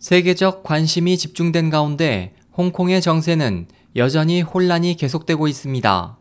세계적 0.00 0.62
관심이 0.62 1.18
집중된 1.18 1.68
가운데 1.68 2.32
홍콩의 2.56 3.02
정세는 3.02 3.66
여전히 3.96 4.40
혼란이 4.40 4.96
계속되고 4.96 5.46
있습니다. 5.46 6.18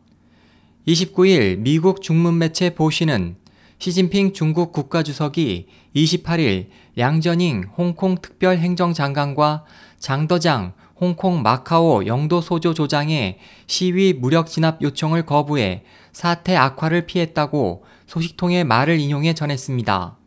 29일 0.86 1.60
미국 1.60 2.02
중문 2.02 2.38
매체 2.38 2.76
보시는 2.76 3.38
시진핑 3.78 4.34
중국 4.34 4.74
국가주석이 4.74 5.68
28일 5.96 6.68
량저닝 6.98 7.70
홍콩 7.78 8.18
특별행정장관과 8.18 9.64
장더장 9.98 10.74
홍콩 10.98 11.42
마카오 11.42 12.06
영도 12.06 12.42
소조 12.42 12.74
조장의 12.74 13.38
시위 13.68 14.12
무력 14.12 14.48
진압 14.48 14.82
요청을 14.82 15.26
거부해 15.26 15.86
사태 16.12 16.58
악화를 16.58 17.06
피했다고 17.06 17.86
소식통의 18.08 18.66
말을 18.66 19.00
인용해 19.00 19.34
전했습니다. 19.34 20.18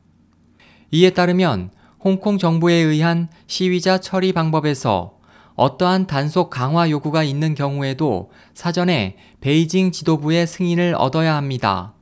이에 0.92 1.10
따르면 1.10 1.70
홍콩 2.04 2.36
정부에 2.36 2.74
의한 2.74 3.28
시위자 3.46 3.98
처리 3.98 4.32
방법에서 4.32 5.18
어떠한 5.54 6.08
단속 6.08 6.50
강화 6.50 6.90
요구가 6.90 7.22
있는 7.22 7.54
경우에도 7.54 8.32
사전에 8.54 9.16
베이징 9.40 9.92
지도부의 9.92 10.48
승인을 10.48 10.96
얻어야 10.96 11.36
합니다. 11.36 11.92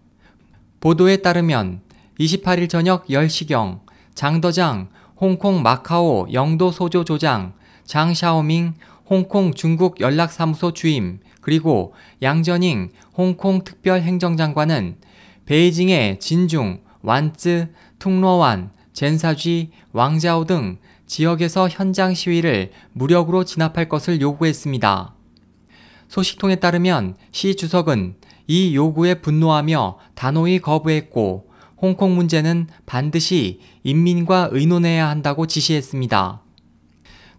보도에 0.81 1.19
따르면 1.19 1.83
28일 2.19 2.71
저녁 2.71 3.09
10시경 3.09 3.81
장더장 4.15 4.89
홍콩 5.17 5.63
마카오 5.63 6.27
영도 6.33 6.71
소조 6.71 7.05
조장 7.05 7.53
장샤오밍 7.85 8.75
홍콩 9.05 9.53
중국 9.53 10.01
연락사무소 10.01 10.73
주임 10.73 11.21
그리고 11.43 11.93
양전잉 12.23 12.91
홍콩 13.19 13.65
특별행정장관은 13.65 14.97
베이징의 15.45 16.21
진중, 16.21 16.81
완쯔, 17.03 17.75
퉁로완, 17.99 18.71
젠사쥐, 18.93 19.71
왕자오 19.93 20.45
등 20.45 20.79
지역에서 21.07 21.69
현장 21.69 22.15
시위를 22.15 22.71
무력으로 22.93 23.45
진압할 23.45 23.89
것을 23.89 24.21
요구했습니다. 24.21 25.15
소식통에 26.09 26.57
따르면 26.57 27.17
시 27.31 27.57
주석은 27.57 28.17
이 28.47 28.75
요구에 28.75 29.15
분노하며 29.15 29.99
단호히 30.15 30.59
거부했고 30.59 31.51
홍콩 31.81 32.15
문제는 32.15 32.69
반드시 32.85 33.61
인민과 33.85 34.51
의논해야 34.53 35.09
한다고 35.09 35.47
지시했습니다. 35.47 36.43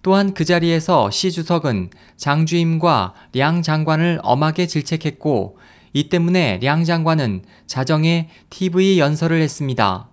또한 0.04 0.34
그 0.34 0.46
자리에서 0.46 1.12
시 1.12 1.32
주석은 1.32 1.92
장주임과 2.18 3.14
량 3.34 3.62
장관을 3.62 4.20
엄하게 4.24 4.68
질책했고 4.68 5.58
이 5.94 6.10
때문에 6.10 6.60
량 6.62 6.84
장관은 6.84 7.44
자정에 7.68 8.30
TV 8.50 9.00
연설을 9.00 9.42
했습니다. 9.42 10.11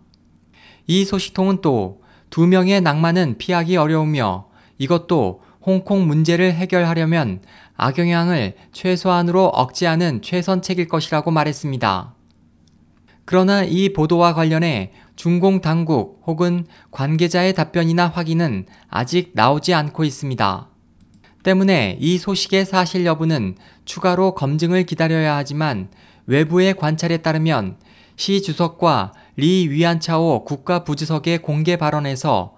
이 0.88 1.04
소식통은 1.04 1.60
또 1.60 2.08
두 2.30 2.46
명의 2.46 2.80
낭만은 2.80 3.36
피하기 3.38 3.76
어려우며 3.76 4.46
이것도 4.78 5.42
홍콩 5.62 6.06
문제를 6.06 6.52
해결하려면 6.52 7.40
악영향을 7.76 8.54
최소한으로 8.72 9.46
억제하는 9.46 10.22
최선책일 10.22 10.88
것이라고 10.88 11.30
말했습니다. 11.30 12.14
그러나 13.24 13.62
이 13.62 13.92
보도와 13.92 14.34
관련해 14.34 14.92
중공 15.16 15.60
당국 15.60 16.22
혹은 16.26 16.66
관계자의 16.90 17.54
답변이나 17.54 18.08
확인은 18.08 18.66
아직 18.88 19.32
나오지 19.34 19.74
않고 19.74 20.04
있습니다. 20.04 20.68
때문에 21.42 21.98
이 22.00 22.18
소식의 22.18 22.64
사실 22.64 23.04
여부는 23.04 23.56
추가로 23.84 24.34
검증을 24.34 24.84
기다려야 24.84 25.36
하지만 25.36 25.88
외부의 26.26 26.74
관찰에 26.74 27.18
따르면 27.18 27.76
시 28.18 28.42
주석과 28.42 29.14
리 29.38 29.70
위안차오 29.70 30.44
국가부주석의 30.44 31.38
공개 31.40 31.78
발언에서 31.78 32.56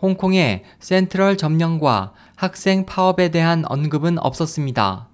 홍콩의 0.00 0.62
센트럴 0.78 1.36
점령과 1.36 2.12
학생 2.36 2.86
파업에 2.86 3.30
대한 3.30 3.64
언급은 3.66 4.20
없었습니다. 4.20 5.08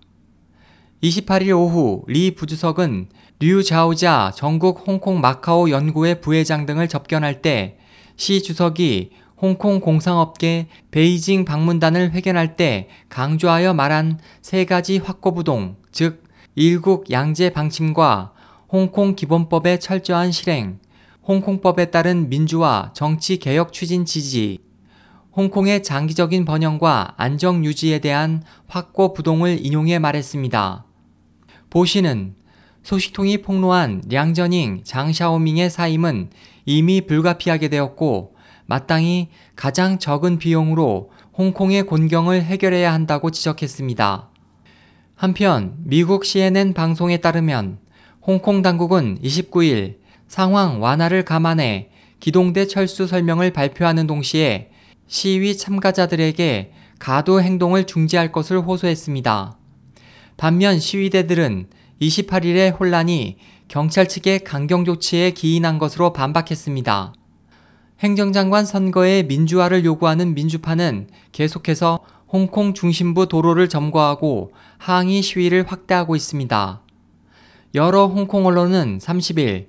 28일 1.02 1.58
오후 1.58 2.04
리 2.06 2.34
부주석은 2.34 3.08
류 3.40 3.64
자오자 3.64 4.32
전국 4.36 4.86
홍콩 4.86 5.22
마카오 5.22 5.70
연구회 5.70 6.20
부회장 6.20 6.66
등을 6.66 6.88
접견할 6.88 7.40
때 7.40 7.78
시 8.16 8.42
주석이 8.42 9.10
홍콩 9.40 9.80
공상업계 9.80 10.68
베이징 10.90 11.44
방문단을 11.44 12.12
회견할 12.12 12.56
때 12.56 12.88
강조하여 13.08 13.74
말한 13.74 14.20
세 14.40 14.64
가지 14.64 14.98
확고부동, 14.98 15.76
즉 15.90 16.22
일국 16.54 17.10
양제 17.10 17.50
방침과 17.50 18.32
홍콩 18.74 19.14
기본법의 19.14 19.78
철저한 19.78 20.32
실행, 20.32 20.80
홍콩법에 21.28 21.92
따른 21.92 22.28
민주화 22.28 22.90
정치 22.92 23.36
개혁 23.36 23.72
추진 23.72 24.04
지지, 24.04 24.58
홍콩의 25.36 25.84
장기적인 25.84 26.44
번영과 26.44 27.14
안정 27.16 27.64
유지에 27.64 28.00
대한 28.00 28.42
확고 28.66 29.12
부동을 29.12 29.64
인용해 29.64 30.00
말했습니다. 30.00 30.86
보시는 31.70 32.34
소식통이 32.82 33.42
폭로한 33.42 34.02
량저닝 34.10 34.80
장샤오밍의 34.82 35.70
사임은 35.70 36.30
이미 36.64 37.00
불가피하게 37.00 37.68
되었고 37.68 38.34
마땅히 38.66 39.28
가장 39.54 40.00
적은 40.00 40.38
비용으로 40.38 41.12
홍콩의 41.38 41.84
곤경을 41.84 42.42
해결해야 42.42 42.92
한다고 42.92 43.30
지적했습니다. 43.30 44.30
한편 45.14 45.76
미국 45.84 46.24
CNN 46.24 46.74
방송에 46.74 47.18
따르면 47.18 47.83
홍콩 48.26 48.62
당국은 48.62 49.18
29일 49.22 49.96
상황 50.28 50.82
완화를 50.82 51.26
감안해 51.26 51.90
기동대 52.20 52.66
철수 52.66 53.06
설명을 53.06 53.52
발표하는 53.52 54.06
동시에 54.06 54.70
시위 55.06 55.58
참가자들에게 55.58 56.72
가도 56.98 57.42
행동을 57.42 57.84
중지할 57.84 58.32
것을 58.32 58.60
호소했습니다. 58.60 59.58
반면 60.38 60.80
시위대들은 60.80 61.66
28일의 62.00 62.80
혼란이 62.80 63.36
경찰 63.68 64.08
측의 64.08 64.40
강경 64.40 64.86
조치에 64.86 65.32
기인한 65.32 65.78
것으로 65.78 66.14
반박했습니다. 66.14 67.12
행정장관 68.00 68.64
선거의 68.64 69.24
민주화를 69.26 69.84
요구하는 69.84 70.34
민주파는 70.34 71.08
계속해서 71.32 72.00
홍콩 72.28 72.72
중심부 72.72 73.28
도로를 73.28 73.68
점거하고 73.68 74.52
항의 74.78 75.20
시위를 75.20 75.66
확대하고 75.70 76.16
있습니다. 76.16 76.83
여러 77.74 78.06
홍콩 78.06 78.46
언론은 78.46 78.98
30일, 78.98 79.66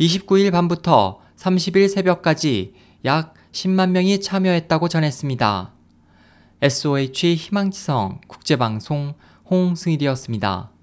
29일 0.00 0.50
밤부터 0.50 1.20
30일 1.36 1.88
새벽까지 1.88 2.74
약 3.04 3.34
10만 3.52 3.90
명이 3.90 4.20
참여했다고 4.20 4.88
전했습니다. 4.88 5.72
SOH 6.60 7.36
희망지성 7.36 8.22
국제방송 8.26 9.14
홍승일이었습니다. 9.48 10.73